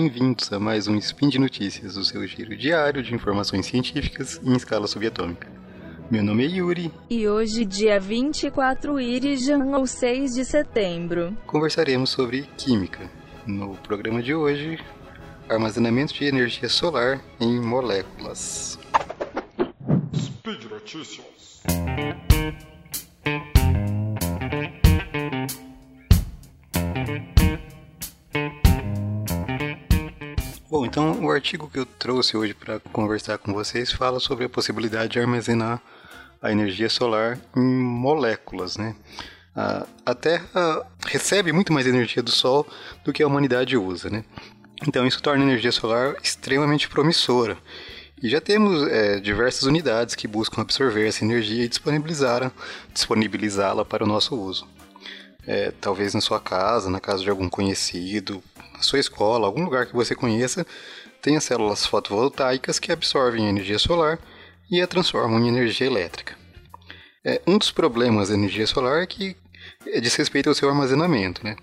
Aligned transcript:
Bem-vindos 0.00 0.52
a 0.52 0.60
mais 0.60 0.86
um 0.86 0.94
Spin 0.94 1.28
de 1.28 1.40
Notícias, 1.40 1.96
o 1.96 2.04
seu 2.04 2.24
giro 2.24 2.56
diário 2.56 3.02
de 3.02 3.12
informações 3.12 3.66
científicas 3.66 4.40
em 4.44 4.54
escala 4.54 4.86
subatômica. 4.86 5.50
Meu 6.08 6.22
nome 6.22 6.44
é 6.44 6.48
Yuri. 6.48 6.92
E 7.10 7.26
hoje, 7.26 7.64
dia 7.64 7.98
24 7.98 9.00
Irijan, 9.00 9.76
ou 9.76 9.88
6 9.88 10.36
de 10.36 10.44
setembro, 10.44 11.36
conversaremos 11.48 12.10
sobre 12.10 12.42
química. 12.56 13.10
No 13.44 13.74
programa 13.74 14.22
de 14.22 14.32
hoje, 14.32 14.78
armazenamento 15.48 16.14
de 16.14 16.26
energia 16.26 16.68
solar 16.68 17.20
em 17.40 17.60
moléculas. 17.60 18.78
Speed 20.14 20.62
Notícias. 20.70 21.64
Bom, 30.78 30.86
então 30.86 31.24
o 31.24 31.28
artigo 31.28 31.68
que 31.68 31.80
eu 31.80 31.84
trouxe 31.84 32.36
hoje 32.36 32.54
para 32.54 32.78
conversar 32.78 33.36
com 33.36 33.52
vocês 33.52 33.90
fala 33.90 34.20
sobre 34.20 34.44
a 34.44 34.48
possibilidade 34.48 35.10
de 35.10 35.18
armazenar 35.18 35.82
a 36.40 36.52
energia 36.52 36.88
solar 36.88 37.36
em 37.56 37.60
moléculas, 37.60 38.76
né? 38.76 38.94
A 40.06 40.14
Terra 40.14 40.86
recebe 41.04 41.50
muito 41.50 41.72
mais 41.72 41.84
energia 41.84 42.22
do 42.22 42.30
Sol 42.30 42.64
do 43.04 43.12
que 43.12 43.24
a 43.24 43.26
humanidade 43.26 43.76
usa, 43.76 44.08
né? 44.08 44.24
Então 44.86 45.04
isso 45.04 45.20
torna 45.20 45.42
a 45.42 45.48
energia 45.48 45.72
solar 45.72 46.14
extremamente 46.22 46.88
promissora. 46.88 47.58
E 48.22 48.28
já 48.28 48.40
temos 48.40 48.86
é, 48.86 49.18
diversas 49.18 49.64
unidades 49.64 50.14
que 50.14 50.28
buscam 50.28 50.62
absorver 50.62 51.08
essa 51.08 51.24
energia 51.24 51.64
e 51.64 51.68
disponibilizá-la 51.68 52.52
disponibilizá 52.94 53.84
para 53.84 54.04
o 54.04 54.06
nosso 54.06 54.36
uso. 54.36 54.64
É, 55.44 55.72
talvez 55.80 56.14
na 56.14 56.20
sua 56.20 56.38
casa, 56.38 56.88
na 56.88 57.00
casa 57.00 57.24
de 57.24 57.30
algum 57.30 57.48
conhecido, 57.48 58.40
sua 58.82 58.98
escola, 58.98 59.46
algum 59.46 59.64
lugar 59.64 59.86
que 59.86 59.94
você 59.94 60.14
conheça, 60.14 60.66
tenha 61.20 61.40
células 61.40 61.84
fotovoltaicas 61.86 62.78
que 62.78 62.92
absorvem 62.92 63.48
energia 63.48 63.78
solar 63.78 64.18
e 64.70 64.80
a 64.80 64.86
transformam 64.86 65.40
em 65.40 65.48
energia 65.48 65.86
elétrica. 65.86 66.36
É, 67.24 67.40
um 67.46 67.58
dos 67.58 67.70
problemas 67.70 68.28
da 68.28 68.34
energia 68.34 68.66
solar 68.66 69.02
é 69.02 69.06
que 69.06 69.36
é, 69.86 70.00
diz 70.00 70.14
respeito 70.14 70.48
ao 70.48 70.54
seu 70.54 70.68
armazenamento. 70.68 71.44
Né? 71.44 71.56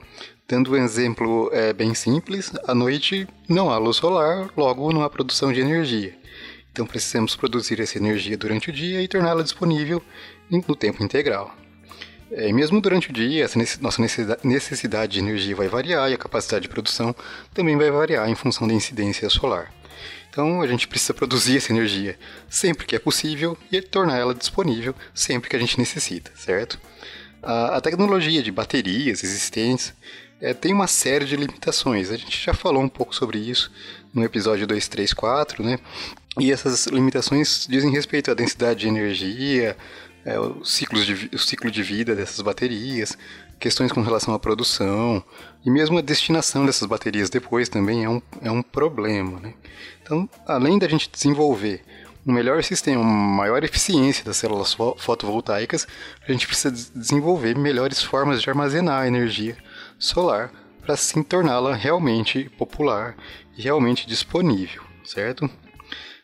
Dando 0.47 0.71
um 0.71 0.75
exemplo 0.75 1.49
é, 1.53 1.73
bem 1.73 1.93
simples, 1.93 2.51
à 2.67 2.75
noite 2.75 3.27
não 3.47 3.71
há 3.71 3.77
luz 3.77 3.97
solar, 3.97 4.49
logo 4.55 4.91
não 4.91 5.03
há 5.03 5.09
produção 5.09 5.51
de 5.51 5.61
energia. 5.61 6.15
Então 6.71 6.85
precisamos 6.85 7.35
produzir 7.35 7.79
essa 7.79 7.97
energia 7.97 8.37
durante 8.37 8.69
o 8.69 8.73
dia 8.73 9.01
e 9.01 9.07
torná-la 9.07 9.43
disponível 9.43 10.03
no 10.49 10.75
tempo 10.75 11.03
integral. 11.03 11.55
É, 12.37 12.51
mesmo 12.51 12.81
durante 12.81 13.09
o 13.09 13.13
dia, 13.13 13.45
essa 13.45 13.57
nossa 13.79 14.01
necessidade 14.43 15.13
de 15.13 15.19
energia 15.19 15.55
vai 15.55 15.69
variar 15.69 16.11
e 16.11 16.13
a 16.13 16.17
capacidade 16.17 16.63
de 16.63 16.69
produção 16.69 17.15
também 17.53 17.77
vai 17.77 17.89
variar 17.89 18.29
em 18.29 18.35
função 18.35 18.67
da 18.67 18.73
incidência 18.73 19.29
solar. 19.29 19.73
Então 20.29 20.61
a 20.61 20.67
gente 20.67 20.85
precisa 20.85 21.13
produzir 21.13 21.55
essa 21.55 21.71
energia 21.71 22.19
sempre 22.49 22.85
que 22.85 22.93
é 22.93 22.99
possível 22.99 23.57
e 23.71 23.81
tornar 23.81 24.17
ela 24.17 24.35
disponível 24.35 24.93
sempre 25.13 25.49
que 25.49 25.55
a 25.55 25.59
gente 25.59 25.79
necessita, 25.79 26.29
certo? 26.35 26.77
A, 27.41 27.77
a 27.77 27.81
tecnologia 27.81 28.43
de 28.43 28.51
baterias 28.51 29.23
existentes 29.23 29.93
é, 30.41 30.53
tem 30.53 30.73
uma 30.73 30.87
série 30.87 31.23
de 31.23 31.37
limitações. 31.37 32.11
A 32.11 32.17
gente 32.17 32.43
já 32.43 32.53
falou 32.53 32.83
um 32.83 32.89
pouco 32.89 33.15
sobre 33.15 33.37
isso 33.37 33.71
no 34.13 34.25
episódio 34.25 34.67
234, 34.67 35.63
né? 35.63 35.79
E 36.37 36.51
essas 36.51 36.85
limitações 36.87 37.65
dizem 37.65 37.91
respeito 37.91 38.29
à 38.29 38.33
densidade 38.33 38.81
de 38.81 38.89
energia, 38.89 39.77
é, 40.25 40.39
os 40.39 40.73
ciclos 40.73 41.05
de, 41.05 41.29
o 41.33 41.37
ciclo 41.37 41.69
de 41.69 41.83
vida 41.83 42.15
dessas 42.15 42.41
baterias, 42.41 43.15
questões 43.59 43.91
com 43.91 44.01
relação 44.01 44.33
à 44.33 44.39
produção 44.39 45.23
e 45.63 45.69
mesmo 45.69 45.99
a 45.99 46.01
destinação 46.01 46.65
dessas 46.65 46.87
baterias 46.87 47.29
depois 47.29 47.69
também 47.69 48.03
é 48.03 48.09
um, 48.09 48.21
é 48.41 48.51
um 48.51 48.63
problema. 48.63 49.39
Né? 49.39 49.53
Então, 50.01 50.27
além 50.47 50.79
da 50.79 50.87
gente 50.87 51.09
desenvolver 51.09 51.83
um 52.25 52.33
melhor 52.33 52.63
sistema, 52.63 53.03
uma 53.03 53.37
maior 53.37 53.63
eficiência 53.63 54.25
das 54.25 54.37
células 54.37 54.75
fotovoltaicas, 54.97 55.87
a 56.27 56.31
gente 56.31 56.47
precisa 56.47 56.71
desenvolver 56.95 57.55
melhores 57.55 58.01
formas 58.01 58.41
de 58.41 58.49
armazenar 58.49 59.03
a 59.03 59.07
energia 59.07 59.55
solar 59.99 60.51
para 60.81 60.95
assim 60.95 61.21
torná-la 61.21 61.75
realmente 61.75 62.49
popular 62.57 63.15
e 63.55 63.61
realmente 63.61 64.07
disponível, 64.07 64.81
certo? 65.03 65.47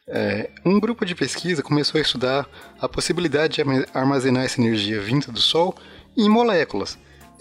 É, 0.07 0.49
um 0.65 0.79
grupo 0.79 1.05
de 1.05 1.15
pesquisa 1.15 1.61
começou 1.61 1.99
a 1.99 2.01
estudar 2.01 2.47
a 2.79 2.89
possibilidade 2.89 3.55
de 3.55 3.87
armazenar 3.93 4.43
essa 4.43 4.59
energia 4.59 4.99
vinda 4.99 5.31
do 5.31 5.39
Sol 5.39 5.75
em 6.17 6.27
moléculas. 6.27 6.97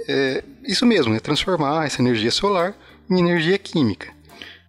É, 0.08 0.44
isso 0.64 0.86
mesmo, 0.86 1.14
é 1.14 1.20
transformar 1.20 1.86
essa 1.86 2.00
energia 2.00 2.30
solar 2.30 2.74
em 3.08 3.18
energia 3.18 3.58
química. 3.58 4.08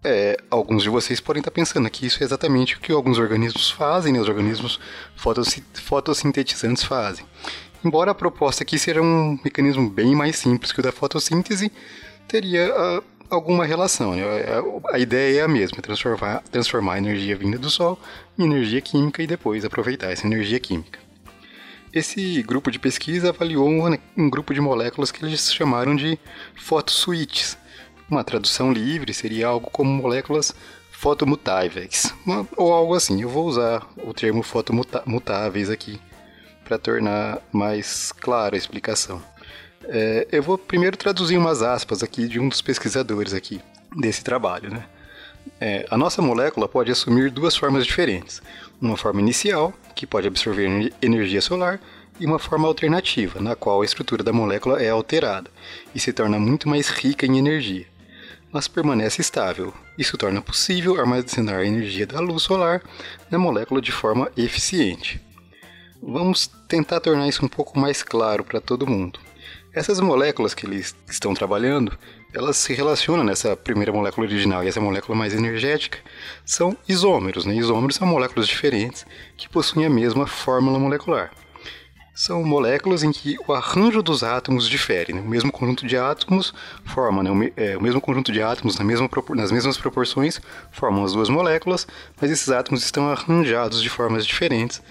É, 0.04 0.36
alguns 0.50 0.82
de 0.82 0.90
vocês 0.90 1.20
podem 1.20 1.42
estar 1.42 1.52
pensando 1.52 1.90
que 1.90 2.08
isso 2.08 2.24
é 2.24 2.26
exatamente 2.26 2.76
o 2.76 2.80
que 2.80 2.92
alguns 2.92 3.20
organismos 3.20 3.70
fazem, 3.70 4.14
né, 4.14 4.20
os 4.20 4.28
organismos 4.28 4.80
fotossintetizantes 5.16 6.84
fazem. 6.84 7.26
Embora 7.86 8.12
a 8.12 8.16
proposta 8.16 8.64
aqui 8.64 8.80
seja 8.80 9.02
um 9.02 9.40
mecanismo 9.44 9.90
bem 9.90 10.16
mais 10.16 10.38
simples 10.38 10.72
que 10.72 10.80
o 10.80 10.84
da 10.84 10.92
fotossíntese, 10.92 11.72
teria 12.28 12.74
uh, 12.74 13.04
alguma 13.32 13.66
relação. 13.66 14.14
Né? 14.14 14.24
A 14.92 15.00
ideia 15.00 15.40
é 15.40 15.44
a 15.44 15.48
mesma, 15.48 15.80
é 15.80 15.82
transformar, 15.82 16.44
transformar 16.52 16.94
a 16.96 16.98
energia 16.98 17.36
vinda 17.36 17.58
do 17.58 17.70
Sol 17.70 17.98
em 18.38 18.44
energia 18.44 18.82
química 18.82 19.24
e 19.24 19.28
depois 19.28 19.66
aproveitar 19.66 20.12
essa 20.12 20.28
energia 20.28 20.60
química. 20.60 21.00
Esse 21.94 22.42
grupo 22.44 22.70
de 22.72 22.80
pesquisa 22.80 23.30
avaliou 23.30 23.68
um, 23.68 23.98
um 24.18 24.30
grupo 24.30 24.54
de 24.54 24.62
moléculas 24.62 25.12
que 25.12 25.26
eles 25.26 25.54
chamaram 25.54 25.96
de 25.96 26.18
fotosuítes. 26.56 27.58
Uma 28.10 28.24
tradução 28.24 28.72
livre 28.72 29.14
seria 29.14 29.48
algo 29.48 29.70
como 29.72 29.90
moléculas 29.90 30.54
fotomutáveis, 30.92 32.14
ou 32.56 32.74
algo 32.74 32.94
assim. 32.94 33.22
Eu 33.22 33.30
vou 33.30 33.46
usar 33.46 33.88
o 33.98 34.14
termo 34.14 34.44
fotomutáveis 34.44 35.70
aqui 35.70 36.00
para 36.64 36.78
tornar 36.78 37.40
mais 37.52 38.12
clara 38.12 38.56
a 38.56 38.58
explicação. 38.58 39.22
É, 39.86 40.28
eu 40.32 40.44
vou 40.44 40.58
primeiro 40.58 40.96
traduzir 40.96 41.38
umas 41.38 41.62
aspas 41.62 42.04
aqui 42.04 42.28
de 42.28 42.40
um 42.40 42.48
dos 42.48 42.62
pesquisadores 42.62 43.34
aqui 43.34 43.60
desse 43.98 44.24
trabalho, 44.24 44.70
né? 44.70 44.86
É, 45.60 45.86
a 45.90 45.98
nossa 45.98 46.22
molécula 46.22 46.68
pode 46.68 46.92
assumir 46.92 47.32
duas 47.32 47.56
formas 47.56 47.86
diferentes: 47.86 48.42
uma 48.80 48.98
forma 48.98 49.22
inicial, 49.22 49.74
que 49.96 50.06
pode 50.06 50.28
absorver 50.28 50.94
energia 51.02 51.42
solar, 51.42 51.80
e 52.20 52.26
uma 52.26 52.38
forma 52.38 52.68
alternativa, 52.68 53.40
na 53.40 53.56
qual 53.56 53.82
a 53.82 53.86
estrutura 53.86 54.24
da 54.24 54.32
molécula 54.32 54.82
é 54.82 54.90
alterada 54.90 55.50
e 55.96 56.00
se 56.00 56.14
torna 56.14 56.40
muito 56.40 56.70
mais 56.70 56.90
rica 56.90 57.26
em 57.26 57.38
energia, 57.38 57.88
mas 58.52 58.68
permanece 58.68 59.22
estável. 59.22 59.74
Isso 59.98 60.18
torna 60.18 60.42
possível 60.42 61.00
armazenar 61.00 61.60
a 61.60 61.66
energia 61.66 62.06
da 62.06 62.20
luz 62.20 62.44
solar 62.44 62.84
na 63.30 63.40
molécula 63.40 63.82
de 63.82 63.92
forma 63.92 64.32
eficiente. 64.38 65.20
Vamos 66.02 66.48
tentar 66.68 67.00
tornar 67.00 67.28
isso 67.28 67.46
um 67.46 67.50
pouco 67.50 67.80
mais 67.80 68.04
claro 68.04 68.44
para 68.44 68.62
todo 68.62 68.88
mundo. 68.88 69.20
Essas 69.74 70.02
moléculas 70.02 70.54
que 70.54 70.66
eles 70.66 70.94
estão 71.08 71.34
trabalhando, 71.34 71.98
elas 72.34 72.58
se 72.58 72.74
relacionam 72.74 73.24
nessa 73.24 73.56
primeira 73.56 73.94
molécula 73.94 74.28
original 74.28 74.62
e 74.62 74.68
essa 74.68 74.82
molécula 74.82 75.18
mais 75.18 75.34
energética, 75.34 75.98
são 76.46 76.76
isômeros. 76.90 77.46
Né? 77.46 77.56
Isômeros 77.56 77.96
são 77.96 78.06
moléculas 78.06 78.50
diferentes 78.50 79.06
que 79.38 79.48
possuem 79.48 79.86
a 79.86 79.90
mesma 79.90 80.28
fórmula 80.28 80.78
molecular. 80.78 81.32
São 82.14 82.44
moléculas 82.44 83.02
em 83.02 83.14
que 83.14 83.38
o 83.48 83.54
arranjo 83.54 84.04
dos 84.04 84.24
átomos 84.24 84.68
difere. 84.68 85.14
Né? 85.14 85.22
O 85.22 85.30
mesmo 85.30 85.54
conjunto 85.54 85.88
de 85.88 85.96
átomos 85.96 86.54
forma, 86.84 87.24
né? 87.24 87.32
o, 87.32 87.36
me, 87.36 87.54
é, 87.56 87.78
o, 87.78 87.82
mesmo 87.82 88.02
conjunto 88.02 88.30
de 88.30 88.42
átomos 88.42 88.78
na 88.78 88.84
mesma, 88.84 89.10
nas 89.30 89.54
mesmas 89.54 89.78
proporções 89.78 90.42
formam 90.70 91.06
as 91.06 91.14
duas 91.14 91.30
moléculas, 91.30 91.88
mas 92.20 92.30
esses 92.30 92.50
átomos 92.50 92.84
estão 92.84 93.10
arranjados 93.10 93.82
de 93.82 93.90
formas 93.90 94.26
diferentes 94.26 94.82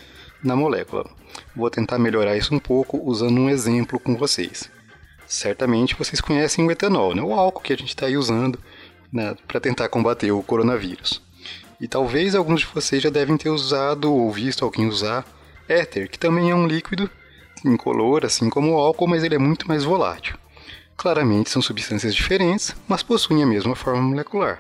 na 0.43 0.57
molécula. 0.57 1.05
Vou 1.55 1.71
tentar 1.71 1.99
melhorar 1.99 2.37
isso 2.37 2.55
um 2.55 2.59
pouco 2.59 3.01
usando 3.05 3.39
um 3.39 3.49
exemplo 3.49 3.99
com 3.99 4.17
vocês. 4.17 4.71
Certamente 5.27 5.95
vocês 5.95 6.21
conhecem 6.21 6.67
o 6.67 6.71
etanol, 6.71 7.15
né? 7.15 7.23
o 7.23 7.33
álcool 7.33 7.63
que 7.63 7.73
a 7.73 7.77
gente 7.77 7.91
está 7.91 8.07
aí 8.07 8.17
usando 8.17 8.59
né, 9.13 9.37
para 9.47 9.61
tentar 9.61 9.89
combater 9.89 10.33
o 10.33 10.43
coronavírus. 10.43 11.23
E 11.81 11.89
talvez 11.89 12.35
alguns 12.35 12.61
de 12.61 12.67
vocês 12.67 13.03
já 13.03 13.11
devem 13.11 13.37
ter 13.37 13.49
usado 13.49 14.13
ou 14.13 14.31
visto 14.31 14.65
alguém 14.65 14.87
usar 14.87 15.25
éter, 15.69 16.11
que 16.11 16.19
também 16.19 16.51
é 16.51 16.55
um 16.55 16.67
líquido 16.67 17.09
incolor, 17.65 18.25
assim 18.25 18.51
como 18.51 18.73
o 18.73 18.79
álcool, 18.79 19.07
mas 19.07 19.23
ele 19.23 19.35
é 19.35 19.39
muito 19.39 19.69
mais 19.69 19.85
volátil. 19.85 20.37
Claramente 20.97 21.49
são 21.49 21.63
substâncias 21.63 22.15
diferentes, 22.15 22.75
mas 22.87 23.03
possuem 23.03 23.43
a 23.43 23.47
mesma 23.47 23.75
forma 23.75 24.03
molecular. 24.03 24.59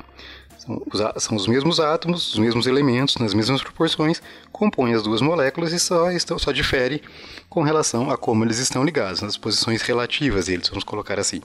São 0.61 0.83
os, 0.93 1.23
são 1.25 1.37
os 1.37 1.47
mesmos 1.47 1.81
átomos, 1.81 2.35
os 2.35 2.39
mesmos 2.39 2.67
elementos, 2.67 3.17
nas 3.17 3.33
mesmas 3.33 3.63
proporções, 3.63 4.21
compõem 4.53 4.93
as 4.93 5.03
duas 5.03 5.23
moléculas 5.23 5.73
e 5.73 5.81
só, 5.81 6.11
estão, 6.11 6.39
só 6.39 6.53
difere 6.53 7.03
com 7.49 7.63
relação 7.63 8.11
a 8.11 8.19
como 8.19 8.45
eles 8.45 8.59
estão 8.59 8.85
ligados, 8.85 9.23
nas 9.23 9.39
posições 9.39 9.81
relativas 9.81 10.47
deles, 10.47 10.69
vamos 10.69 10.85
colocar 10.85 11.19
assim. 11.19 11.41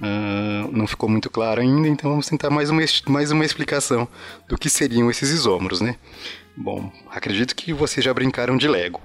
Uh, 0.00 0.72
não 0.72 0.86
ficou 0.86 1.10
muito 1.10 1.28
claro 1.28 1.60
ainda, 1.60 1.86
então 1.86 2.08
vamos 2.10 2.26
tentar 2.26 2.48
mais 2.48 2.70
uma, 2.70 2.82
mais 3.06 3.30
uma 3.30 3.44
explicação 3.44 4.08
do 4.48 4.56
que 4.56 4.70
seriam 4.70 5.10
esses 5.10 5.28
isômeros, 5.28 5.82
né? 5.82 5.96
Bom, 6.56 6.90
acredito 7.10 7.54
que 7.54 7.74
vocês 7.74 8.02
já 8.02 8.14
brincaram 8.14 8.56
de 8.56 8.66
Lego, 8.66 9.00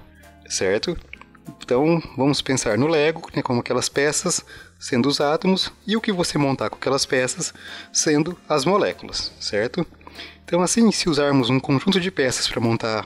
certo? 0.48 0.96
Então, 1.62 2.02
vamos 2.16 2.40
pensar 2.42 2.76
no 2.78 2.86
Lego, 2.86 3.28
né, 3.34 3.42
como 3.42 3.60
aquelas 3.60 3.88
peças 3.88 4.44
sendo 4.78 5.08
os 5.08 5.20
átomos, 5.20 5.72
e 5.86 5.96
o 5.96 6.00
que 6.00 6.12
você 6.12 6.38
montar 6.38 6.70
com 6.70 6.76
aquelas 6.76 7.04
peças 7.04 7.52
sendo 7.92 8.38
as 8.48 8.64
moléculas, 8.64 9.32
certo? 9.40 9.86
Então, 10.44 10.62
assim, 10.62 10.90
se 10.92 11.08
usarmos 11.08 11.50
um 11.50 11.60
conjunto 11.60 12.00
de 12.00 12.10
peças 12.10 12.48
para 12.48 12.60
montar 12.60 13.04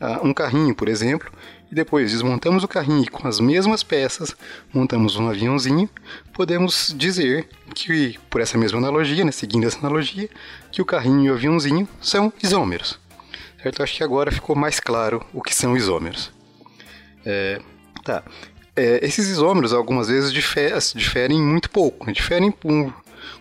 uh, 0.00 0.26
um 0.26 0.32
carrinho, 0.32 0.74
por 0.74 0.88
exemplo, 0.88 1.30
e 1.70 1.74
depois 1.74 2.12
desmontamos 2.12 2.62
o 2.64 2.68
carrinho 2.68 3.02
e 3.02 3.08
com 3.08 3.26
as 3.26 3.40
mesmas 3.40 3.82
peças 3.82 4.34
montamos 4.72 5.16
um 5.16 5.28
aviãozinho, 5.28 5.88
podemos 6.32 6.94
dizer 6.96 7.48
que, 7.74 8.18
por 8.30 8.40
essa 8.40 8.56
mesma 8.56 8.78
analogia, 8.78 9.24
né, 9.24 9.32
seguindo 9.32 9.66
essa 9.66 9.78
analogia, 9.78 10.28
que 10.70 10.80
o 10.80 10.86
carrinho 10.86 11.24
e 11.24 11.30
o 11.30 11.34
aviãozinho 11.34 11.88
são 12.00 12.32
isômeros. 12.42 12.98
Certo? 13.62 13.82
Acho 13.82 13.96
que 13.96 14.04
agora 14.04 14.30
ficou 14.30 14.54
mais 14.54 14.78
claro 14.78 15.24
o 15.32 15.42
que 15.42 15.54
são 15.54 15.76
isômeros. 15.76 16.37
É, 17.24 17.60
tá. 18.04 18.22
É, 18.76 19.04
esses 19.04 19.28
isômeros 19.28 19.72
algumas 19.72 20.08
vezes 20.08 20.32
diferem, 20.32 21.40
muito 21.40 21.68
pouco, 21.70 22.06
né? 22.06 22.12
diferem 22.12 22.50
por 22.50 22.92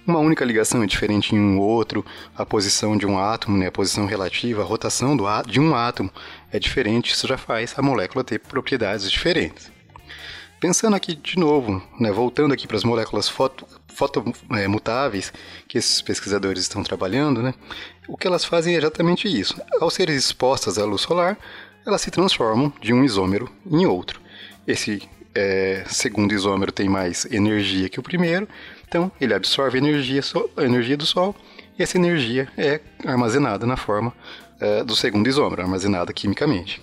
uma 0.05 0.19
única 0.19 0.45
ligação 0.45 0.81
é 0.83 0.87
diferente 0.87 1.35
em 1.35 1.39
um 1.39 1.59
outro, 1.59 2.05
a 2.35 2.45
posição 2.45 2.97
de 2.97 3.05
um 3.05 3.19
átomo, 3.19 3.57
né, 3.57 3.67
a 3.67 3.71
posição 3.71 4.05
relativa, 4.05 4.61
a 4.61 4.65
rotação 4.65 5.15
do 5.15 5.25
de 5.45 5.59
um 5.59 5.75
átomo 5.75 6.09
é 6.51 6.57
diferente, 6.57 7.13
isso 7.13 7.27
já 7.27 7.37
faz 7.37 7.73
a 7.77 7.81
molécula 7.81 8.23
ter 8.23 8.39
propriedades 8.39 9.11
diferentes. 9.11 9.69
Pensando 10.59 10.95
aqui 10.95 11.13
de 11.13 11.37
novo, 11.37 11.83
né, 11.99 12.11
voltando 12.11 12.53
aqui 12.53 12.65
para 12.65 12.77
as 12.77 12.83
moléculas 12.83 13.29
foto, 13.29 13.67
fotomutáveis 13.89 15.31
que 15.67 15.77
esses 15.77 16.01
pesquisadores 16.01 16.63
estão 16.63 16.83
trabalhando, 16.83 17.43
né, 17.43 17.53
o 18.07 18.17
que 18.17 18.25
elas 18.25 18.45
fazem 18.45 18.75
é 18.75 18.77
exatamente 18.77 19.27
isso. 19.27 19.61
Ao 19.79 19.89
serem 19.89 20.15
expostas 20.15 20.77
à 20.77 20.85
luz 20.85 21.01
solar, 21.01 21.37
elas 21.87 22.01
se 22.01 22.11
transformam 22.11 22.71
de 22.81 22.93
um 22.93 23.03
isômero 23.03 23.49
em 23.65 23.85
outro. 23.85 24.19
Esse 24.67 25.01
é, 25.33 25.85
segundo 25.87 26.33
isômero 26.33 26.69
tem 26.69 26.89
mais 26.89 27.25
energia 27.31 27.87
que 27.87 27.99
o 27.99 28.03
primeiro, 28.03 28.45
então 28.85 29.09
ele 29.21 29.33
absorve 29.33 29.77
a 29.77 29.81
energia, 29.81 30.21
a 30.57 30.63
energia 30.63 30.97
do 30.97 31.05
Sol 31.05 31.33
e 31.79 31.83
essa 31.83 31.97
energia 31.97 32.49
é 32.57 32.81
armazenada 33.05 33.65
na 33.65 33.77
forma 33.77 34.13
é, 34.59 34.83
do 34.83 34.97
segundo 34.97 35.27
isômero, 35.27 35.61
armazenada 35.61 36.11
quimicamente. 36.11 36.81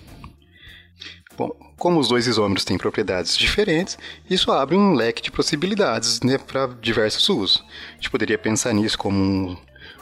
Bom, 1.37 1.51
como 1.77 1.99
os 1.99 2.07
dois 2.07 2.25
isômeros 2.25 2.65
têm 2.65 2.77
propriedades 2.77 3.37
diferentes, 3.37 3.99
isso 4.27 4.51
abre 4.51 4.75
um 4.75 4.93
leque 4.93 5.21
de 5.21 5.31
possibilidades 5.31 6.21
né, 6.21 6.39
para 6.39 6.67
diversos 6.81 7.29
usos. 7.29 7.63
A 7.91 7.95
gente 7.95 8.09
poderia 8.09 8.37
pensar 8.37 8.73
nisso 8.73 8.97
como 8.97 9.21
um, 9.21 9.57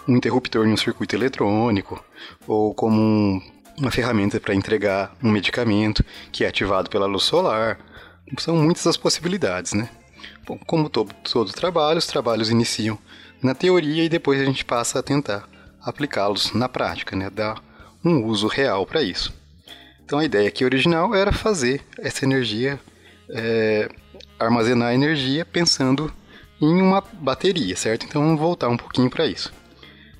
um 0.08 0.16
interruptor 0.16 0.66
em 0.66 0.72
um 0.72 0.78
circuito 0.78 1.16
eletrônico, 1.16 2.02
ou 2.48 2.74
como 2.76 3.02
um, 3.02 3.42
uma 3.78 3.92
ferramenta 3.92 4.40
para 4.40 4.54
entregar 4.54 5.16
um 5.24 5.32
medicamento 5.32 6.04
que 6.32 6.44
é 6.44 6.48
ativado 6.48 6.90
pela 6.90 7.06
luz 7.06 7.24
solar. 7.24 7.80
São 8.38 8.56
muitas 8.56 8.88
as 8.88 8.98
possibilidades, 8.98 9.74
né? 9.74 9.90
Bom, 10.46 10.58
como 10.66 10.90
todo, 10.90 11.14
todo 11.24 11.54
trabalho, 11.54 11.98
os 11.98 12.08
trabalhos 12.08 12.50
iniciam 12.50 12.98
na 13.42 13.54
teoria 13.54 14.04
e 14.04 14.10
depois 14.10 14.42
a 14.42 14.46
gente 14.46 14.64
passa 14.64 15.00
a 15.00 15.04
tentar 15.04 15.48
aplicá-los 15.82 16.54
na 16.54 16.70
prática, 16.70 17.16
né? 17.16 17.30
dar 17.30 17.62
um 18.04 18.26
uso 18.26 18.48
real 18.48 18.86
para 18.86 19.02
isso. 19.02 19.34
Então 20.04 20.20
a 20.20 20.26
ideia 20.26 20.48
aqui 20.48 20.66
original 20.66 21.14
era 21.16 21.32
fazer 21.32 21.82
essa 21.98 22.26
energia, 22.26 22.80
é, 23.30 23.90
armazenar 24.40 24.94
energia 24.94 25.46
pensando 25.46 26.14
em 26.62 26.82
uma 26.82 27.02
bateria, 27.02 27.76
certo? 27.76 28.06
Então 28.06 28.22
vamos 28.22 28.40
voltar 28.40 28.70
um 28.70 28.78
pouquinho 28.78 29.10
para 29.10 29.26
isso. 29.26 29.54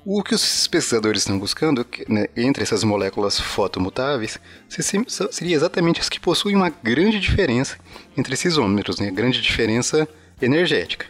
O 0.06 0.22
que 0.22 0.34
os 0.34 0.66
pesquisadores 0.66 1.22
estão 1.22 1.38
buscando 1.38 1.86
né, 2.06 2.26
entre 2.36 2.62
essas 2.62 2.84
moléculas 2.84 3.40
fotomutáveis 3.40 4.38
seria 4.68 5.56
exatamente 5.56 5.98
as 5.98 6.10
que 6.10 6.20
possuem 6.20 6.54
uma 6.54 6.68
grande 6.68 7.18
diferença 7.18 7.78
entre 8.14 8.34
esses 8.34 8.52
isômeros, 8.52 9.00
né, 9.00 9.10
grande 9.10 9.40
diferença 9.40 10.06
energética. 10.42 11.06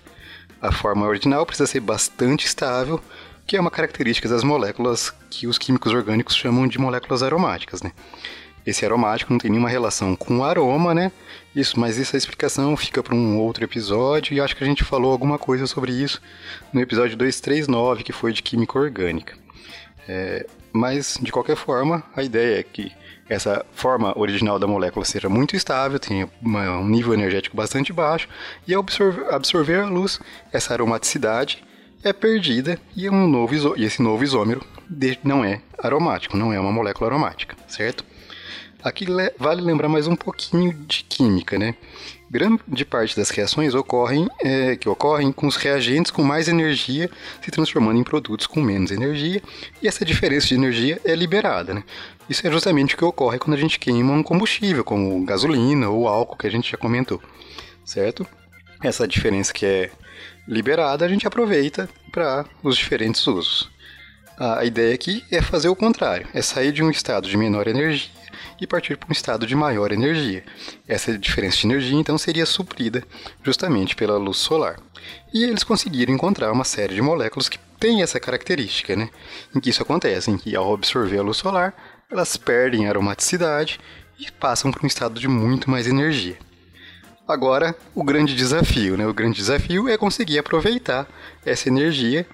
A 0.63 0.71
forma 0.71 1.07
original 1.09 1.45
precisa 1.45 1.67
ser 1.67 1.81
bastante 1.81 2.47
estável, 2.47 3.01
que 3.45 3.57
é 3.57 3.61
uma 3.61 3.71
característica 3.71 4.29
das 4.29 4.45
moléculas 4.45 5.13
que 5.29 5.49
os 5.49 5.59
químicos 5.59 5.93
orgânicos 5.93 6.37
chamam 6.37 6.69
de 6.69 6.79
moléculas 6.79 7.21
aromáticas. 7.21 7.83
Né? 7.83 7.91
Esse 8.65 8.85
aromático 8.85 9.33
não 9.33 9.41
tem 9.41 9.51
nenhuma 9.51 9.69
relação 9.69 10.15
com 10.15 10.39
o 10.39 10.45
aroma, 10.45 10.95
né? 10.95 11.11
Isso, 11.55 11.79
mas 11.79 12.01
essa 12.01 12.17
explicação 12.17 12.77
fica 12.77 13.03
para 13.03 13.15
um 13.15 13.39
outro 13.39 13.63
episódio 13.63 14.35
e 14.35 14.41
acho 14.41 14.57
que 14.57 14.65
a 14.65 14.67
gente 14.67 14.83
falou 14.83 15.13
alguma 15.13 15.39
coisa 15.39 15.67
sobre 15.67 15.93
isso 15.93 16.21
no 16.73 16.81
episódio 16.81 17.17
239, 17.17 18.03
que 18.03 18.13
foi 18.13 18.33
de 18.33 18.43
química 18.43 18.77
orgânica. 18.77 19.37
É, 20.09 20.47
mas, 20.73 21.17
de 21.23 21.31
qualquer 21.31 21.57
forma, 21.57 22.03
a 22.17 22.23
ideia 22.23 22.59
é 22.59 22.63
que 22.63 22.91
essa 23.29 23.65
forma 23.73 24.13
original 24.19 24.59
da 24.59 24.67
molécula 24.67 25.05
seja 25.05 25.29
muito 25.29 25.55
estável, 25.55 25.99
tenha 25.99 26.29
um 26.43 26.89
nível 26.89 27.15
energético 27.15 27.57
bastante 27.57 27.93
baixo, 27.93 28.29
e 28.67 28.75
ao 28.75 28.81
absorver, 28.81 29.33
absorver 29.33 29.81
a 29.81 29.87
luz, 29.87 30.21
essa 30.53 30.75
aromaticidade 30.75 31.63
é 32.03 32.13
perdida 32.13 32.79
e, 32.95 33.09
um 33.09 33.27
novo 33.27 33.77
e 33.77 33.85
esse 33.85 34.03
novo 34.03 34.23
isômero 34.23 34.61
não 35.23 35.45
é 35.45 35.63
aromático, 35.79 36.37
não 36.37 36.53
é 36.53 36.61
uma 36.61 36.73
molécula 36.73 37.09
aromática, 37.09 37.57
certo? 37.67 38.05
Aqui 38.85 39.07
vale 39.39 39.63
lembrar 39.63 39.89
mais 39.89 40.07
um 40.07 40.15
pouquinho 40.15 40.75
de 40.75 41.05
química, 41.05 41.59
né? 41.59 41.75
Grande 42.31 42.85
parte 42.85 43.17
das 43.17 43.31
reações 43.31 43.75
ocorrem, 43.75 44.29
é, 44.43 44.77
que 44.77 44.87
ocorrem 44.87 45.33
com 45.33 45.47
os 45.47 45.57
reagentes 45.57 46.11
com 46.11 46.23
mais 46.23 46.49
energia 46.49 47.11
se 47.41 47.51
transformando 47.51 47.99
em 47.99 48.05
produtos 48.05 48.47
com 48.47 48.61
menos 48.61 48.91
energia, 48.91 49.43
e 49.81 49.89
essa 49.89 50.05
diferença 50.05 50.49
de 50.49 50.57
energia 50.57 51.01
é 51.03 51.15
liberada. 51.15 51.73
Né? 51.73 51.83
Isso 52.29 52.47
é 52.47 52.51
justamente 52.51 52.95
o 52.95 52.99
que 52.99 53.05
ocorre 53.07 53.39
quando 53.39 53.55
a 53.55 53.59
gente 53.59 53.79
queima 53.79 54.13
um 54.13 54.23
combustível, 54.23 54.85
como 54.85 55.25
gasolina 55.25 55.89
ou 55.89 56.07
álcool, 56.07 56.37
que 56.37 56.47
a 56.47 56.51
gente 56.51 56.71
já 56.71 56.77
comentou, 56.77 57.23
certo? 57.87 58.27
Essa 58.83 59.09
diferença 59.09 59.51
que 59.51 59.65
é 59.65 59.91
liberada 60.47 61.07
a 61.07 61.09
gente 61.09 61.27
aproveita 61.27 61.89
para 62.13 62.45
os 62.63 62.77
diferentes 62.77 63.27
usos. 63.27 63.71
A 64.39 64.63
ideia 64.67 64.95
aqui 64.95 65.25
é 65.31 65.41
fazer 65.41 65.71
o 65.71 65.77
contrário, 65.77 66.29
é 66.35 66.43
sair 66.43 66.71
de 66.71 66.83
um 66.83 66.91
estado 66.91 67.27
de 67.27 67.37
menor 67.39 67.67
energia 67.67 68.24
e 68.61 68.67
partir 68.67 68.97
para 68.97 69.09
um 69.09 69.13
estado 69.13 69.47
de 69.47 69.55
maior 69.55 69.93
energia. 69.93 70.45
Essa 70.87 71.17
diferença 71.19 71.59
de 71.59 71.67
energia 71.67 71.99
então 71.99 72.17
seria 72.19 72.47
suprida 72.47 73.03
justamente 73.43 73.95
pela 73.95 74.17
luz 74.17 74.39
solar. 74.39 74.79
E 75.33 75.45
eles 75.45 75.65
conseguiram 75.65 76.15
encontrar 76.15 76.53
uma 76.53 76.65
série 76.65 76.95
de 76.95 77.03
moléculas 77.03 77.49
que 77.49 77.59
têm 77.79 78.03
essa 78.03 78.21
característica, 78.21 78.97
né? 78.97 79.11
Em 79.55 79.61
que 79.61 79.71
isso 79.71 79.83
acontece, 79.83 80.31
em 80.31 80.39
que 80.39 80.57
ao 80.57 80.73
absorver 80.73 81.19
a 81.19 81.23
luz 81.23 81.37
solar, 81.37 81.75
elas 82.11 82.37
perdem 82.37 82.89
aromaticidade 82.89 83.79
e 84.19 84.31
passam 84.31 84.71
para 84.71 84.85
um 84.85 84.87
estado 84.87 85.19
de 85.21 85.29
muito 85.29 85.71
mais 85.71 85.87
energia. 85.87 86.39
Agora, 87.27 87.75
o 87.95 88.05
grande 88.05 88.35
desafio, 88.35 88.97
né? 88.97 89.07
O 89.07 89.15
grande 89.15 89.37
desafio 89.37 89.89
é 89.89 89.97
conseguir 89.97 90.39
aproveitar 90.39 91.09
essa 91.45 91.69
energia 91.69 92.27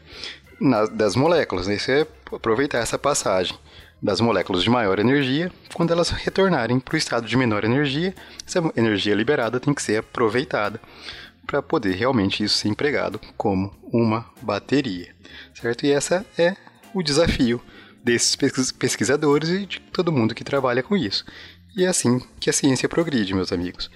das 0.93 1.17
moléculas, 1.17 1.67
né? 1.67 1.77
Isso 1.77 1.91
é 1.91 2.07
aproveitar 2.33 2.79
essa 2.79 2.99
passagem 2.99 3.57
das 4.03 4.21
moléculas 4.21 4.63
de 4.63 4.71
maior 4.71 4.99
energia, 4.99 5.53
quando 5.75 5.93
elas 5.93 6.11
retornarem 6.11 6.81
para 6.81 6.95
o 6.95 6.99
estado 6.99 7.27
de 7.27 7.37
menor 7.37 7.65
energia, 7.65 8.15
essa 8.47 8.61
energia 8.77 9.15
liberada 9.15 9.61
tem 9.61 9.75
que 9.75 9.83
ser 9.83 9.99
aproveitada 9.99 10.81
para 11.47 11.63
poder 11.63 11.95
realmente 11.95 12.43
isso 12.45 12.59
ser 12.59 12.69
empregado 12.69 13.21
como 13.37 13.73
uma 13.93 14.25
bateria, 14.41 15.15
certo? 15.55 15.85
E 15.85 15.91
essa 15.91 16.25
é 16.39 16.57
o 16.95 17.03
desafio 17.03 17.61
desses 18.03 18.37
pesquisadores 18.73 19.49
e 19.51 19.67
de 19.67 19.81
todo 19.93 20.13
mundo 20.13 20.35
que 20.35 20.45
trabalha 20.45 20.83
com 20.83 20.97
isso. 20.97 21.25
E 21.77 21.85
é 21.85 21.89
assim 21.89 22.21
que 22.39 22.51
a 22.51 22.53
ciência 22.53 22.89
progride, 22.89 23.35
meus 23.35 23.53
amigos. 23.53 23.91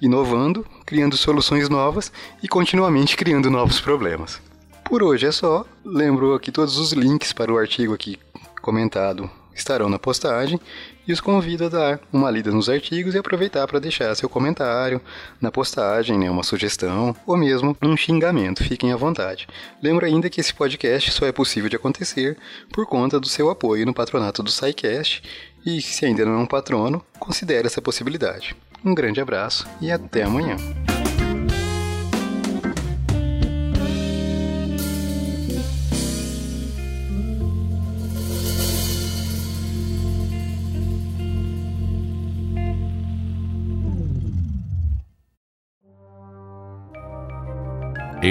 Inovando, 0.00 0.66
criando 0.84 1.16
soluções 1.16 1.68
novas 1.68 2.12
e 2.42 2.48
continuamente 2.48 3.16
criando 3.16 3.50
novos 3.50 3.80
problemas. 3.80 4.40
Por 4.84 5.02
hoje 5.02 5.26
é 5.26 5.32
só. 5.32 5.64
Lembro 5.84 6.34
aqui 6.34 6.50
todos 6.50 6.78
os 6.78 6.92
links 6.92 7.32
para 7.32 7.52
o 7.52 7.58
artigo 7.58 7.94
aqui 7.94 8.18
comentado 8.60 9.30
estarão 9.54 9.88
na 9.88 9.98
postagem 9.98 10.58
e 11.06 11.12
os 11.12 11.20
convido 11.20 11.66
a 11.66 11.68
dar 11.68 12.00
uma 12.12 12.30
lida 12.30 12.50
nos 12.50 12.68
artigos 12.68 13.14
e 13.14 13.18
aproveitar 13.18 13.66
para 13.66 13.80
deixar 13.80 14.14
seu 14.14 14.28
comentário 14.28 15.00
na 15.40 15.50
postagem, 15.50 16.18
né, 16.18 16.30
uma 16.30 16.42
sugestão 16.42 17.14
ou 17.26 17.36
mesmo 17.36 17.76
um 17.82 17.96
xingamento. 17.96 18.62
Fiquem 18.62 18.92
à 18.92 18.96
vontade. 18.96 19.48
Lembro 19.82 20.06
ainda 20.06 20.30
que 20.30 20.40
esse 20.40 20.54
podcast 20.54 21.10
só 21.10 21.26
é 21.26 21.32
possível 21.32 21.68
de 21.68 21.76
acontecer 21.76 22.36
por 22.72 22.86
conta 22.86 23.18
do 23.18 23.28
seu 23.28 23.50
apoio 23.50 23.84
no 23.84 23.94
patronato 23.94 24.42
do 24.42 24.50
SciCast 24.50 25.22
e 25.64 25.80
se 25.80 26.04
ainda 26.04 26.24
não 26.24 26.34
é 26.34 26.38
um 26.38 26.46
patrono, 26.46 27.04
considere 27.18 27.66
essa 27.66 27.82
possibilidade. 27.82 28.54
Um 28.84 28.94
grande 28.94 29.20
abraço 29.20 29.66
e 29.80 29.90
até 29.90 30.22
amanhã. 30.22 30.56